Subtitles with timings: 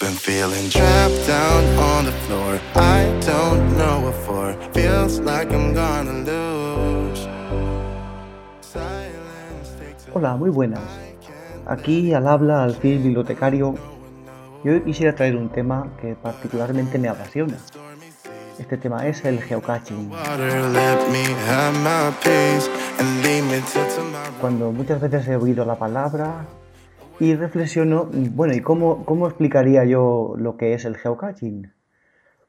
[0.00, 2.60] Been feeling trapped down on the floor.
[2.76, 4.54] I don't know what for.
[4.72, 7.26] Feels like I'm gonna lose.
[10.14, 10.84] Hola, muy buenas.
[11.66, 13.74] Aquí al habla Alfil Bibliotecario
[14.62, 17.56] y hoy quisiera traer un tema que particularmente me apasiona.
[18.56, 20.12] Este tema es el geocaching.
[24.40, 26.46] Cuando muchas veces he oído la palabra
[27.20, 31.72] y reflexiono, bueno, ¿y cómo, cómo explicaría yo lo que es el geocaching?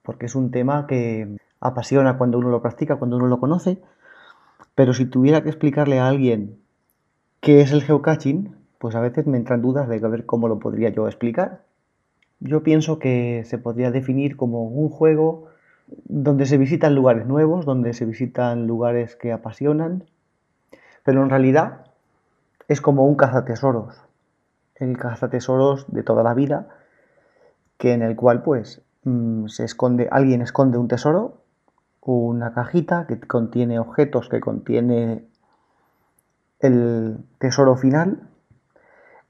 [0.03, 3.81] Porque es un tema que apasiona cuando uno lo practica, cuando uno lo conoce,
[4.75, 6.59] pero si tuviera que explicarle a alguien
[7.41, 10.89] qué es el geocaching, pues a veces me entran dudas de ver cómo lo podría
[10.89, 11.63] yo explicar.
[12.39, 15.47] Yo pienso que se podría definir como un juego
[16.05, 20.05] donde se visitan lugares nuevos, donde se visitan lugares que apasionan,
[21.03, 21.85] pero en realidad
[22.67, 23.99] es como un cazatesoros,
[24.79, 26.67] el cazatesoros de toda la vida,
[27.77, 31.41] que en el cual pues mm, se esconde, alguien esconde un tesoro,
[32.01, 35.25] una cajita que contiene objetos, que contiene
[36.59, 38.27] el tesoro final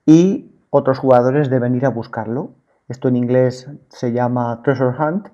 [0.06, 2.52] y otros jugadores deben ir a buscarlo.
[2.88, 5.28] Esto en inglés se llama Treasure Hunt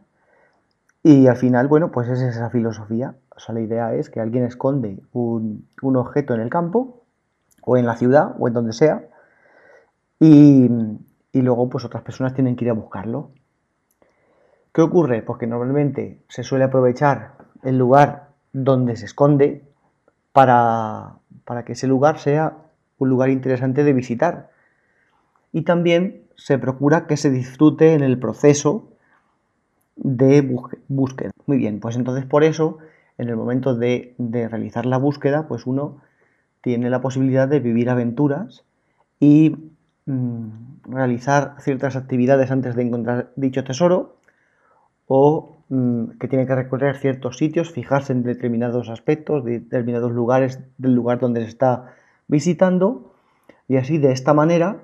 [1.04, 3.16] y al final, bueno, pues es esa filosofía.
[3.36, 7.04] O sea, la idea es que alguien esconde un, un objeto en el campo
[7.62, 9.08] o en la ciudad o en donde sea
[10.20, 10.70] y,
[11.34, 13.32] luego pues otras personas tienen que ir a buscarlo.
[14.74, 15.22] ¿Qué ocurre?
[15.22, 19.64] Pues que normalmente se suele aprovechar el lugar donde se esconde
[20.34, 22.58] para, para que ese lugar sea
[22.98, 24.50] un lugar interesante de visitar.
[25.52, 28.90] Y también se procura que se disfrute en el proceso
[29.96, 31.32] de búsque- búsqueda.
[31.46, 32.80] Muy bien, pues entonces por eso,
[33.18, 36.02] en el momento de, de realizar la búsqueda, pues uno
[36.62, 38.66] tiene la posibilidad de vivir aventuras
[39.20, 39.56] y
[40.06, 40.48] mm,
[40.90, 44.18] realizar ciertas actividades antes de encontrar dicho tesoro
[45.08, 50.60] o mm, que tiene que recorrer ciertos sitios, fijarse en determinados aspectos, de determinados lugares
[50.78, 51.94] del lugar donde se está
[52.28, 53.14] visitando
[53.68, 54.82] y así de esta manera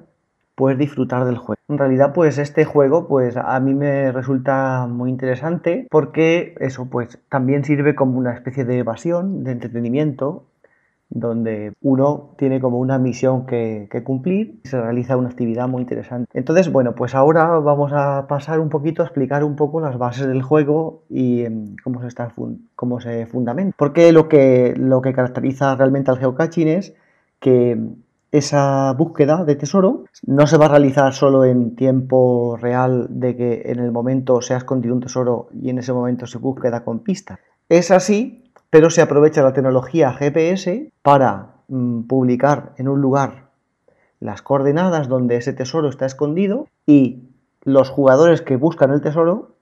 [0.56, 1.60] poder disfrutar del juego.
[1.70, 7.20] En realidad, pues este juego, pues a mí me resulta muy interesante porque eso, pues
[7.30, 10.46] también sirve como una especie de evasión, de entretenimiento,
[11.12, 15.82] donde uno tiene como una misión que, que cumplir y se realiza una actividad muy
[15.82, 16.28] interesante.
[16.34, 20.26] Entonces, bueno, pues ahora vamos a pasar un poquito a explicar un poco las bases
[20.26, 22.34] del juego y em, cómo se, está
[22.76, 23.76] cómo se fundamenta.
[23.78, 26.96] Porque lo que, lo que caracteriza realmente al geocaching es
[27.40, 27.78] que
[28.32, 33.64] esa búsqueda de tesoro no se va a realizar solo en tiempo real de que
[33.66, 37.00] en el momento se ha escondido un tesoro y en ese momento se búsqueda con
[37.00, 37.40] pistas.
[37.68, 38.41] Es así,
[38.72, 43.52] pero se aprovecha la tecnología GPS para mm, publicar en un lugar
[44.20, 47.28] las coordenadas donde ese tesoro está escondido y
[47.64, 49.56] los jugadores que buscan el tesoro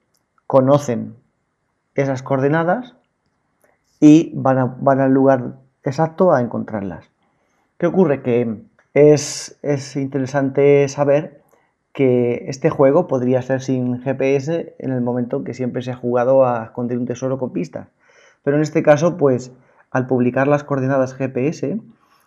[0.47, 1.16] conocen
[1.96, 2.96] esas coordenadas
[4.00, 7.09] y van, al lugar exacto a encontrarlas.
[7.78, 8.22] ¿Qué ocurre?
[8.22, 8.62] Que
[8.94, 11.41] es, es interesante saber
[11.94, 15.96] que este juego podría ser sin GPS en el momento en que siempre se ha
[15.96, 17.88] jugado a esconder un tesoro con pistas.
[18.44, 19.52] Pero en este caso, pues
[19.92, 21.80] al publicar las coordenadas GPS,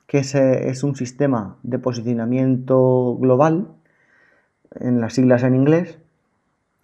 [0.07, 3.69] que es, eh, es un sistema de posicionamiento global,
[4.81, 5.99] en las siglas en inglés,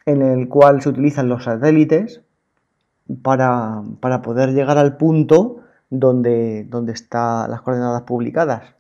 [0.06, 2.22] en el cual se utilizan los satélites
[3.22, 5.60] para, para poder llegar al punto
[5.91, 8.75] donde, donde están las coordenadas publicadas.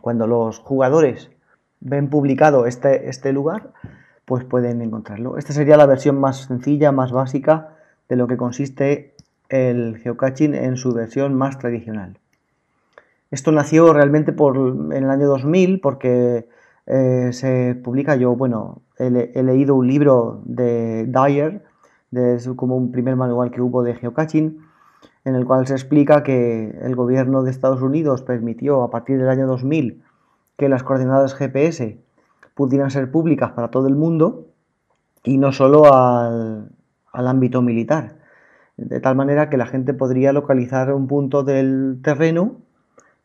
[0.00, 1.30] Cuando los jugadores
[1.80, 3.70] ven publicado este, este lugar,
[4.24, 5.38] pues pueden encontrarlo.
[5.38, 7.76] Esta sería la versión más sencilla, más básica
[8.08, 9.13] de lo que consiste
[9.48, 12.18] el geocaching en su versión más tradicional.
[13.30, 16.48] Esto nació realmente por, en el año 2000 porque
[16.86, 21.62] eh, se publica, yo, bueno, he, le- he leído un libro de Dyer,
[22.10, 24.58] de, es como un primer manual que hubo de geocaching,
[25.24, 29.28] en el cual se explica que el gobierno de Estados Unidos permitió a partir del
[29.28, 30.02] año 2000
[30.56, 31.98] que las coordenadas GPS
[32.54, 34.46] pudieran ser públicas para todo el mundo
[35.24, 36.70] y no solo al,
[37.12, 38.16] al ámbito militar.
[38.76, 42.56] De tal manera que la gente podría localizar un punto del terreno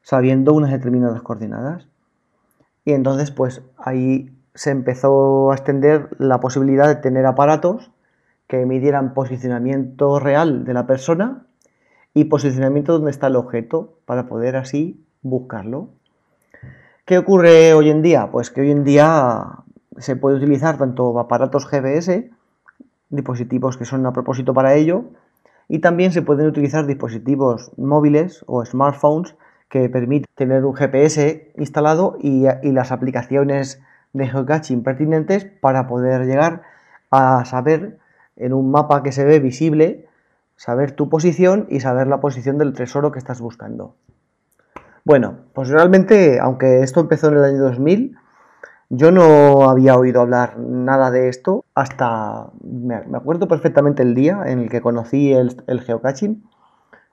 [0.02, 1.88] sabiendo unas determinadas coordenadas.
[2.86, 7.92] Y entonces, pues ahí se empezó a extender la posibilidad de tener aparatos
[8.48, 11.46] que midieran posicionamiento real de la persona
[12.14, 15.90] y posicionamiento donde está el objeto para poder así buscarlo.
[17.06, 18.30] ¿Qué ocurre hoy en día?
[18.32, 19.46] Pues que hoy en día
[19.98, 22.32] se puede utilizar tanto aparatos GPS,
[23.10, 25.06] dispositivos que son a propósito para ello,
[25.70, 29.36] y también se pueden utilizar dispositivos móviles o smartphones
[29.70, 33.80] que permiten tener un GPS instalado y, las aplicaciones
[34.12, 36.64] de geocaching pertinentes para poder llegar
[37.12, 38.00] a saber
[38.36, 40.08] en un mapa que se ve visible,
[40.56, 43.94] saber tu posición y saber la posición del tesoro que estás buscando.
[45.06, 48.18] Bueno, pues realmente, aunque esto empezó en el año 2000,
[48.90, 54.60] yo no había oído hablar nada de esto hasta, me acuerdo perfectamente el día en
[54.60, 56.44] el que conocí el, geocaching,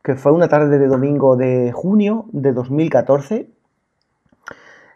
[0.03, 3.51] que fue una tarde de domingo de junio de 2014,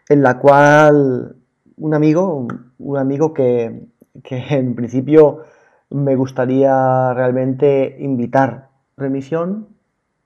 [0.09, 1.35] en la cual
[1.77, 2.47] un amigo,
[2.79, 3.87] un amigo que,
[4.29, 5.43] en principio
[5.91, 9.67] me gustaría realmente invitar, remisión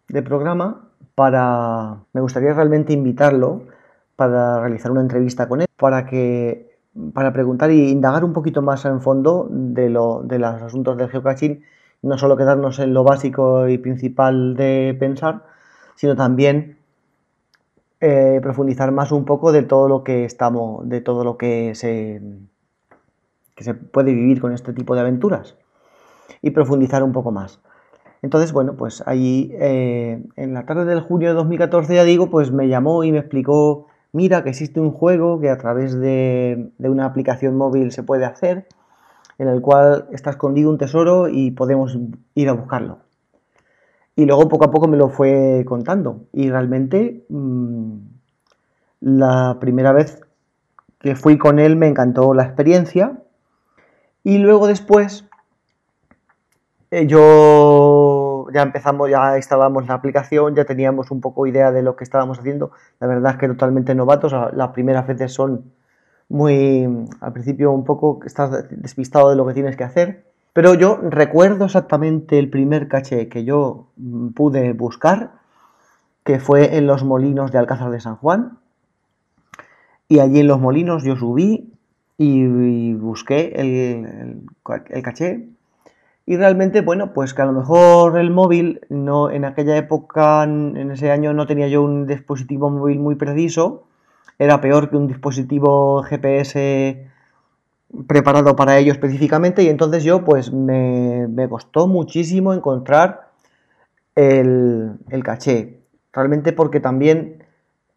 [0.08, 3.64] de programa, para, me gustaría realmente invitarlo
[4.16, 6.76] para realizar una entrevista con él, para que
[7.14, 11.10] para preguntar y indagar un poquito más en fondo de, lo, de los asuntos del
[11.10, 11.62] geocaching,
[12.02, 15.44] no solo quedarnos en lo básico y principal de pensar,
[15.96, 16.78] sino también
[18.00, 22.22] eh, profundizar más un poco de todo lo que estamos, de todo lo que se,
[23.56, 25.56] que se puede vivir con este tipo de aventuras
[26.42, 27.60] y profundizar un poco más.
[28.22, 32.52] Entonces, bueno, pues allí eh, en la tarde del junio de 2014, ya digo, pues
[32.52, 37.06] me llamó y me explicó, mira que existe un juego que a través de, una
[37.06, 38.66] aplicación móvil se puede hacer,
[39.38, 41.98] en el cual está escondido un tesoro y podemos
[42.34, 43.00] ir a buscarlo.
[44.16, 46.22] Y luego poco a poco me lo fue contando.
[46.32, 47.98] Y realmente mm,
[49.02, 50.22] la primera vez
[51.00, 53.22] que fui con él me encantó la experiencia.
[54.24, 55.26] Y luego después
[56.90, 57.20] eh, yo
[58.54, 62.40] ya empezamos, ya instalamos la aplicación, ya teníamos un poco idea de lo que estábamos
[62.40, 62.72] haciendo.
[63.00, 64.34] La verdad es que totalmente novatos.
[64.54, 65.74] Las primeras veces son
[66.30, 70.26] muy, al principio un poco, estás despistado de lo que tienes que hacer
[70.56, 75.34] pero yo recuerdo exactamente el primer caché que yo mm, pude buscar,
[76.24, 78.58] que fue en los molinos de Alcázar de San Juan.
[80.08, 81.74] Y allí en los molinos yo subí
[82.18, 84.46] y, busqué el,
[84.92, 85.50] el, caché.
[86.26, 90.92] Y realmente, bueno, pues que a lo mejor el móvil, no, en aquella época, en
[90.92, 93.84] ese año, no tenía yo un dispositivo móvil muy preciso.
[94.40, 97.08] Era peor que un dispositivo GPS
[98.08, 103.30] preparado para ello específicamente y entonces yo pues me, costó muchísimo encontrar
[104.16, 105.80] el, caché.
[106.14, 107.44] Realmente porque también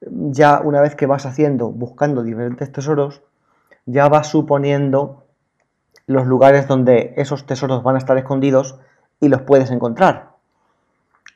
[0.00, 3.22] ya una vez que vas haciendo, buscando diferentes tesoros,
[3.86, 5.24] ya vas suponiendo
[6.08, 8.80] los lugares donde esos tesoros van a estar escondidos
[9.20, 10.30] y los puedes encontrar.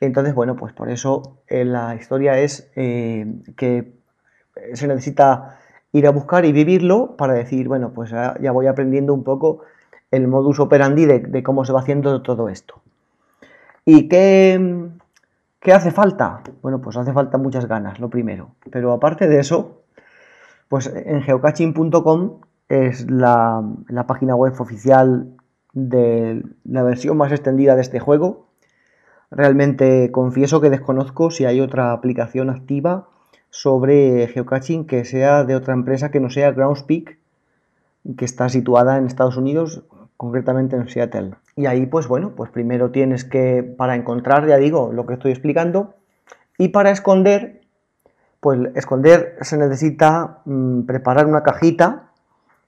[0.01, 3.25] Entonces, bueno, pues por eso eh, la historia es eh,
[3.55, 3.93] que
[4.73, 5.59] se necesita
[5.93, 9.61] ir a buscar y vivirlo para decir, bueno, pues ya voy aprendiendo un poco
[10.13, 12.81] el modus operandi de, cómo se va haciendo todo esto.
[13.83, 14.89] ¿Y qué,
[15.59, 16.41] qué, hace falta?
[16.61, 18.51] Bueno, pues hace falta muchas ganas, lo primero.
[18.71, 19.81] Pero aparte de eso,
[20.69, 25.35] pues en geocaching.com es la, la página web oficial
[25.73, 28.47] de la versión más extendida de este juego.
[29.31, 33.09] Realmente confieso que desconozco si hay otra aplicación activa
[33.49, 37.17] sobre geocaching que sea de otra empresa que no sea Groundspeak,
[38.17, 39.83] que está situada en Estados Unidos,
[40.17, 41.35] concretamente en Seattle.
[41.55, 45.31] Y ahí, pues bueno, pues primero tienes que, para encontrar, ya digo, lo que estoy
[45.31, 45.95] explicando,
[46.57, 47.61] y para esconder,
[48.39, 52.11] pues esconder se necesita mm, preparar una cajita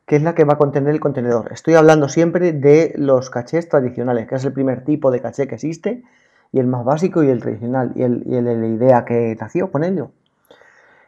[0.06, 1.52] que es la que va a contener el contenedor.
[1.52, 5.56] Estoy hablando siempre de los cachés tradicionales, que es el primer tipo de caché que
[5.56, 6.03] existe,
[6.51, 9.84] y el más básico y el tradicional, y, el, y la idea que nació con
[9.84, 10.12] ello.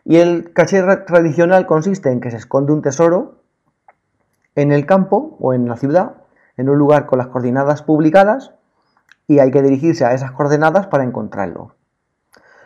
[0.04, 3.44] Y el caché tradicional consiste en que se esconde un tesoro
[4.56, 6.14] en el campo o en la ciudad,
[6.58, 8.54] en un lugar con las coordenadas publicadas,
[9.28, 11.76] y hay que dirigirse a esas coordenadas para encontrarlo.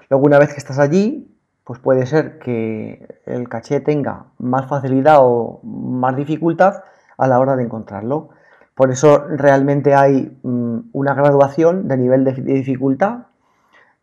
[0.10, 1.31] Luego, una vez que estás allí,
[1.72, 6.84] pues puede ser que el caché tenga más facilidad o más dificultad
[7.18, 8.28] a la hora de encontrarlo.
[8.76, 13.28] Por eso realmente hay mm, una graduación de nivel de dificultad,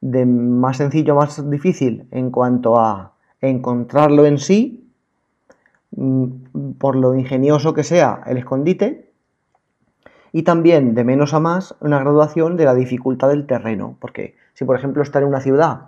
[0.00, 4.90] de más sencillo, más difícil en cuanto a encontrarlo en sí,
[5.90, 9.12] mm, por lo ingenioso que sea el escondite,
[10.32, 14.64] y también de menos a más una graduación de la dificultad del terreno, porque si
[14.64, 15.87] por ejemplo está en una ciudad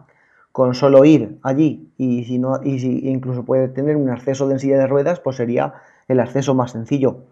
[0.53, 4.59] con solo ir allí y si no y si incluso puede tener un acceso de
[4.59, 5.75] silla de ruedas, pues sería
[6.09, 7.25] el acceso más sencillo.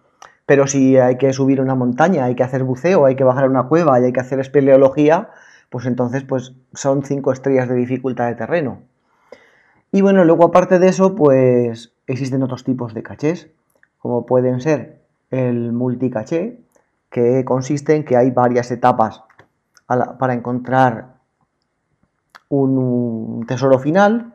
[0.46, 3.64] Pero si hay que subir una montaña, hay que hacer buceo, hay que bajar una
[3.64, 5.30] cueva y hay que hacer espeleología,
[5.68, 8.82] pues entonces pues son cinco estrellas de dificultad de terreno.
[9.92, 13.50] Y bueno, luego aparte de eso, pues existen otros tipos de cachés,
[13.98, 16.60] como pueden ser el multicaché,
[17.10, 19.22] que consiste en que hay varias etapas
[19.86, 21.17] para encontrar
[22.48, 24.34] un tesoro final.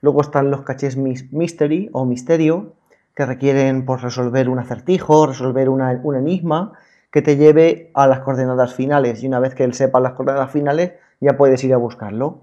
[0.00, 2.74] Luego están los cachés mystery o misterio,
[3.14, 6.72] que requieren pues, resolver un acertijo, resolver una- un enigma
[7.10, 9.22] que te lleve a las coordenadas finales.
[9.22, 12.42] Y una vez que él sepa las coordenadas finales, ya puedes ir a buscarlo.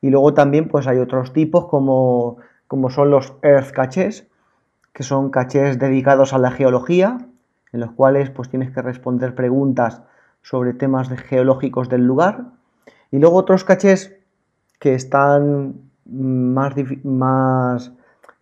[0.00, 4.26] Y luego también pues hay otros tipos como, como son los Earth Caches,
[4.92, 7.18] que son cachés dedicados a la geología,
[7.72, 10.02] en los cuales pues tienes que responder preguntas
[10.42, 12.46] sobre temas geológicos del lugar.
[13.10, 14.16] Y luego otros cachés
[14.78, 15.74] que están
[16.06, 17.92] más, más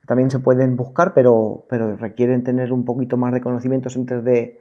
[0.07, 4.61] también se pueden buscar, pero, pero requieren tener un poquito más de conocimientos antes de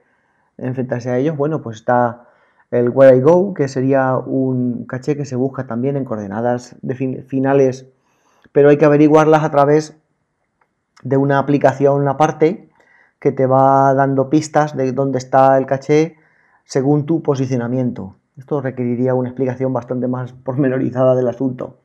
[0.58, 1.36] enfrentarse a ellos.
[1.36, 2.28] Bueno, pues está
[2.70, 6.96] el Where I Go, que sería un caché que se busca también en coordenadas de
[6.96, 7.88] fin- finales,
[8.52, 9.98] pero hay que averiguarlas a través
[11.04, 12.70] de una aplicación aparte
[13.20, 16.16] que te va dando pistas de dónde está el caché
[16.64, 18.16] según tu posicionamiento.
[18.38, 21.78] Esto requeriría una explicación bastante más pormenorizada del asunto.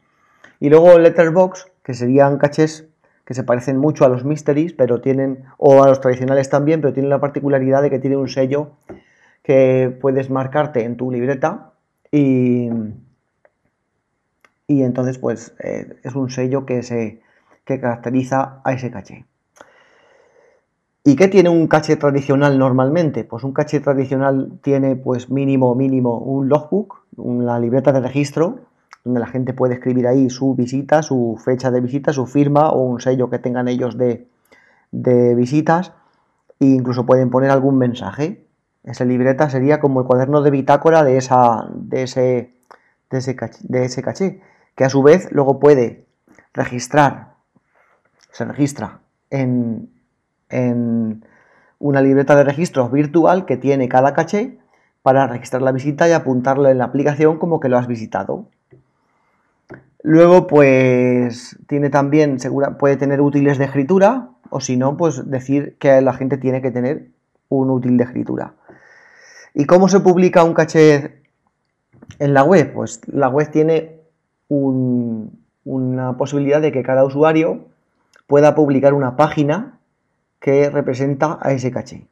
[0.61, 2.89] Y luego Letterbox, que serían cachés
[3.27, 6.95] que se parecen mucho a los mysteries, pero tienen, o a los tradicionales también, pero
[6.95, 8.71] tienen la particularidad de que tiene un sello
[9.43, 11.73] que puedes marcarte en tu libreta
[12.13, 12.71] y,
[14.69, 17.21] y entonces pues eh, es un sello que, se,
[17.65, 19.25] que caracteriza a ese caché.
[21.07, 23.23] ¿Y qué tiene un caché tradicional normalmente?
[23.23, 28.59] Pues un caché tradicional tiene pues mínimo, mínimo un logbook, una libreta de registro,
[29.05, 32.83] donde la gente puede escribir ahí su visita, su fecha de visita, su firma o
[32.83, 34.27] un sello que tengan ellos de,
[34.91, 35.93] de visitas
[36.59, 38.45] e incluso pueden poner algún mensaje.
[38.83, 42.51] Esa libreta sería como el cuaderno de bitácora de, esa, de, ese,
[43.11, 44.41] de, de ese caché,
[44.75, 46.05] que a su vez luego puede
[46.53, 47.35] registrar,
[48.33, 49.96] se registra en,
[50.51, 51.25] en
[51.79, 54.59] una libreta de registros virtual que tiene cada caché
[55.03, 58.47] para registrar la visita y apuntarlo en la aplicación como que lo has visitado.
[60.03, 65.77] Luego, pues tiene también, segura, puede tener útiles de escritura, o si no, pues decir
[65.79, 67.09] que la gente tiene que tener
[67.49, 68.55] un útil de escritura.
[69.55, 71.23] ¿Y cómo se publica un caché
[72.19, 72.73] en la web?
[72.73, 74.01] Pues la web tiene
[74.49, 77.67] un, una posibilidad de que cada usuario
[78.27, 79.76] pueda publicar una página
[80.41, 82.07] que representa a ese caché.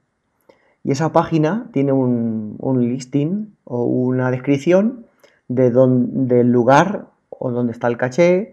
[0.83, 5.07] Y esa página tiene un, listing o una descripción
[5.49, 8.53] de del lugar o dónde está el caché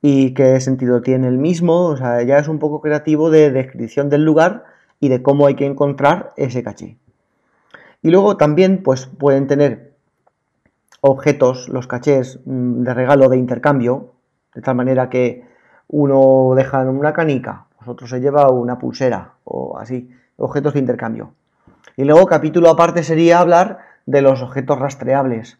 [0.00, 1.86] y qué sentido tiene el mismo.
[1.86, 4.64] O sea, ya es un poco creativo de descripción del lugar
[5.00, 6.96] y de cómo hay que encontrar ese caché.
[8.02, 9.92] Y luego también pues, pueden tener
[11.00, 14.12] objetos, los cachés mm, de regalo de intercambio,
[14.54, 15.44] de tal manera que
[15.88, 21.32] uno deja una canica, pues otro se lleva una pulsera o así, objetos de intercambio.
[21.96, 25.58] Y luego capítulo aparte sería hablar de los objetos rastreables,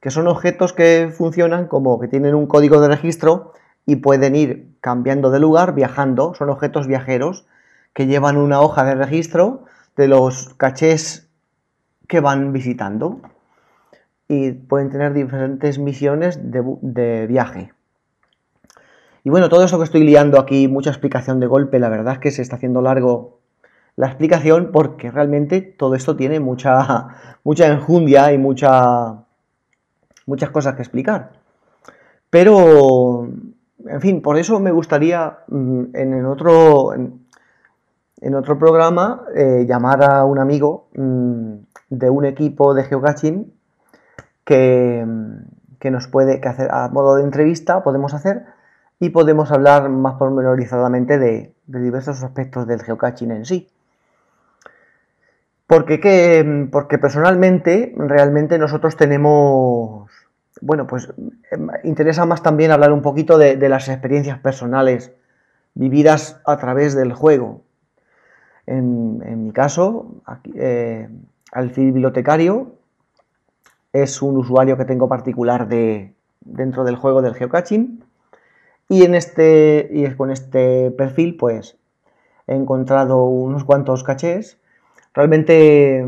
[0.00, 3.52] que son objetos que funcionan como que tienen un código de registro
[3.84, 7.46] y pueden ir cambiando de lugar, viajando, son objetos viajeros
[7.92, 9.64] que llevan una hoja de registro
[9.96, 11.28] de los cachés
[12.06, 13.20] que van visitando
[14.28, 17.72] y pueden tener diferentes misiones de, de, viaje.
[19.26, 22.20] Y bueno, todo eso que estoy liando aquí, mucha explicación de golpe, la verdad es
[22.20, 23.40] que se está haciendo largo
[23.96, 27.08] la explicación porque realmente todo esto tiene mucha,
[27.42, 29.24] mucha enjundia y mucha,
[30.26, 31.32] muchas cosas que explicar.
[32.30, 33.28] Pero,
[33.84, 40.24] en fin, por eso me gustaría mm, en, otro, en, otro programa eh, llamar a
[40.24, 41.54] un amigo mmm,
[41.90, 43.52] de un equipo de geocaching
[44.44, 45.04] que,
[45.80, 48.54] que, nos puede que hacer a modo de entrevista podemos hacer
[48.98, 53.68] y podemos hablar más pormenorizadamente de, de diversos aspectos del geocaching en sí.
[55.66, 60.08] Porque, que, porque personalmente, realmente nosotros tenemos,
[60.60, 61.12] bueno, pues
[61.82, 65.12] interesa más también hablar un poquito de, las experiencias personales
[65.74, 67.62] vividas a través del juego.
[68.66, 71.08] En, mi caso, aquí, eh,
[71.52, 72.72] Alfil Bibliotecario
[73.92, 78.05] es un usuario que tengo particular de, dentro del juego del geocaching
[78.88, 81.76] y, en este, y con este perfil pues
[82.46, 84.58] he encontrado unos cuantos cachés.
[85.14, 86.06] Realmente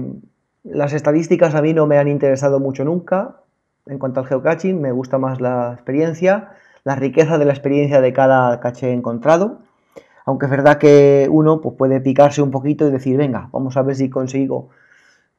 [0.64, 3.36] las estadísticas a mí no me han interesado mucho nunca
[3.88, 6.50] en cuanto al geocaching, me gusta más la experiencia,
[6.84, 9.60] la riqueza de la experiencia de cada caché encontrado,
[10.26, 13.82] aunque es verdad que uno pues, puede picarse un poquito y decir, venga, vamos a
[13.82, 14.68] ver si consigo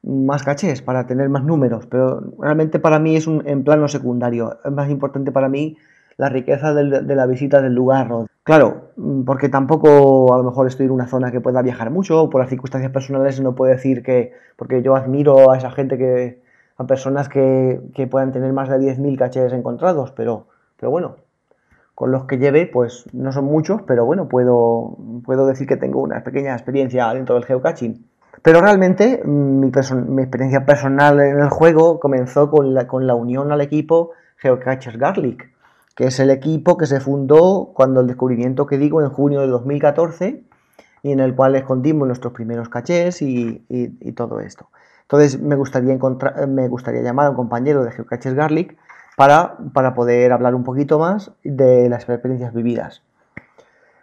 [0.02, 4.58] más cachés para tener más números, pero realmente para mí es un en plano secundario,
[4.64, 5.76] es más importante para mí
[6.16, 8.08] la riqueza de, la visita del lugar.
[8.42, 8.90] Claro,
[9.26, 12.50] porque tampoco a lo mejor estoy en una zona que pueda viajar mucho, por las
[12.50, 16.42] circunstancias personales no puedo decir que, porque yo admiro a esa gente que,
[16.76, 21.16] a personas que, que puedan tener más de 10.000 cachés encontrados, pero, pero bueno,
[22.00, 26.00] con los que lleve, pues no son muchos, pero bueno, puedo, puedo decir que tengo
[26.00, 28.06] una pequeña experiencia dentro del geocaching.
[28.42, 33.52] Pero realmente mm, mi, experiencia personal en el juego comenzó con la, con la unión
[33.52, 35.49] al equipo Geocachers Garlic,
[35.94, 39.48] que es el equipo que se fundó cuando el descubrimiento que digo en junio de
[39.48, 40.44] 2014
[41.02, 44.68] y en el cual escondimos nuestros primeros cachés y, y todo esto.
[45.02, 45.98] Entonces me gustaría,
[46.46, 48.76] me gustaría llamar a un compañero de Geocachers Garlic
[49.16, 53.02] para, poder hablar un poquito más de las experiencias vividas.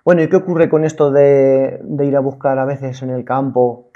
[0.04, 3.90] Bueno, ¿y qué ocurre con esto de, ir a buscar a veces en el campo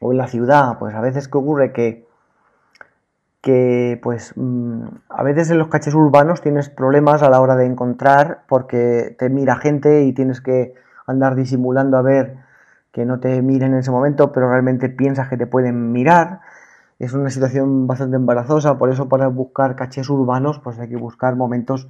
[0.00, 0.78] o en la ciudad?
[0.78, 2.05] Pues a veces que ocurre que,
[3.40, 7.66] que pues mm, a veces en los caches urbanos tienes problemas a la hora de
[7.66, 10.74] encontrar porque te mira gente y tienes que
[11.06, 12.36] andar disimulando a ver
[12.92, 16.40] que no te miren en ese momento, pero realmente piensas que te pueden mirar
[16.98, 21.36] es una situación bastante embarazosa, por eso para buscar cachés urbanos pues hay que buscar
[21.36, 21.88] momentos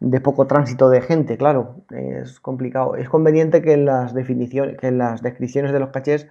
[0.00, 2.96] de poco tránsito de gente, claro, es complicado.
[2.96, 6.28] Es conveniente que en las definiciones, que las descripciones de los cachés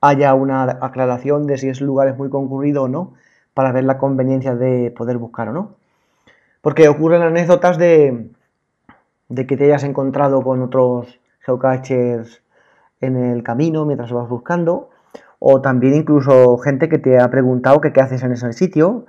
[0.00, 3.12] haya una aclaración de si es lugares muy concurrido o no,
[3.54, 5.76] para ver la conveniencia de poder buscar o no.
[6.60, 8.30] Porque ocurren anécdotas de,
[9.34, 12.42] que te hayas encontrado con otros geocachers
[13.00, 14.90] en el camino mientras vas buscando
[15.40, 19.06] o también incluso gente que te ha preguntado qué haces en ese sitio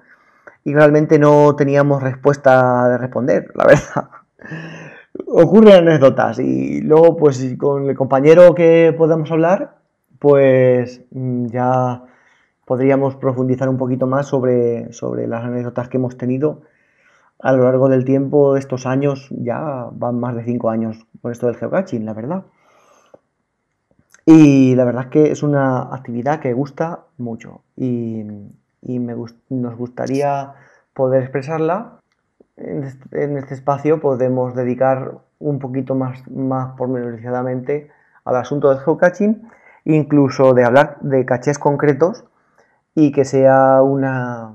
[0.64, 4.10] y realmente no teníamos respuesta de responder, la verdad.
[5.28, 9.76] Ocurren anécdotas y luego pues con el compañero que podamos hablar,
[10.18, 12.02] pues mm, ya
[12.65, 16.62] podríamos profundizar un poquito más sobre, sobre las anécdotas que hemos tenido
[17.39, 21.48] a lo largo del tiempo, estos años, ya van más de cinco años con esto
[21.48, 22.43] del geocaching, la verdad.
[24.25, 28.24] Y la verdad es que es una actividad que gusta mucho y,
[29.50, 30.53] nos gustaría
[30.93, 32.00] poder expresarla.
[32.55, 37.89] En este, espacio podemos dedicar un poquito más, más pormenorizadamente
[38.24, 39.50] al asunto del geocaching,
[39.84, 42.24] incluso de hablar de cachés concretos
[42.96, 44.54] y que sea una,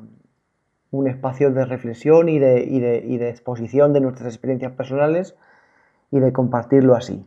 [0.90, 5.36] un espacio de reflexión y de, y de exposición de nuestras experiencias personales
[6.10, 7.26] y de compartirlo así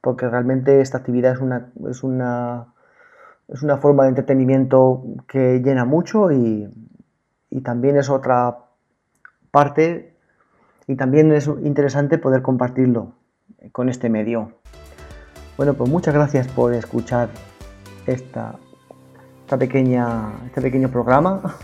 [0.00, 2.66] porque realmente esta actividad es una, es una,
[3.48, 6.68] es una forma de entretenimiento que llena mucho y,
[7.64, 8.58] también es otra
[9.50, 10.14] parte
[10.86, 13.12] y también es interesante poder compartirlo
[13.72, 14.52] con este medio.
[15.56, 17.28] Bueno, pues muchas gracias por escuchar
[18.06, 18.54] esta,
[19.56, 21.56] este pequeño programa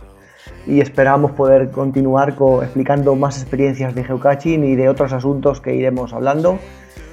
[0.66, 6.12] y esperamos poder continuar explicando más experiencias de geocaching y de otros asuntos que iremos
[6.12, 6.58] hablando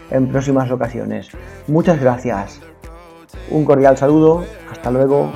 [0.10, 1.30] en próximas ocasiones.
[1.68, 2.60] Muchas gracias.
[3.50, 4.44] Un cordial saludo.
[4.72, 5.32] Hasta luego.